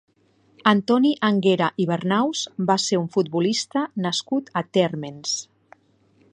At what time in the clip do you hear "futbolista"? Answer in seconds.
3.17-3.87